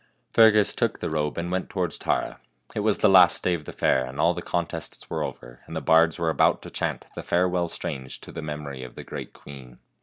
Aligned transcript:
Fergus 0.33 0.73
took 0.73 0.97
the 0.97 1.11
robe 1.11 1.37
and 1.37 1.51
went 1.51 1.69
towards 1.69 1.99
Tara. 1.99 2.39
It 2.73 2.79
was 2.79 2.97
the 2.97 3.07
last 3.07 3.43
day 3.43 3.53
of 3.53 3.65
the 3.65 3.71
fair, 3.71 4.03
and 4.03 4.19
all 4.19 4.33
the 4.33 4.41
con 4.41 4.65
tests 4.65 5.11
were 5.11 5.23
over, 5.23 5.61
and 5.67 5.75
the 5.75 5.79
bards 5.79 6.17
were 6.17 6.31
about 6.31 6.63
to 6.63 6.71
chant 6.71 7.05
the 7.13 7.21
farewell 7.21 7.69
strains 7.69 8.17
to 8.17 8.31
the 8.31 8.41
memory 8.41 8.83
of 8.83 8.95
the 8.95 9.03
great 9.03 9.31
queen. 9.31 9.77